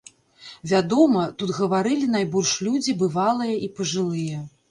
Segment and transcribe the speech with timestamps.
[0.69, 4.43] Вядома, тут гаварылі найбольш людзі бывалыя і пажылыя.